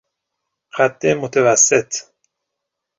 قد 0.75 1.05
متوسط 1.07 1.93